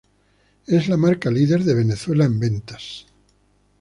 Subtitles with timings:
[0.65, 3.05] Es la marca líder de Venezuela en ventas.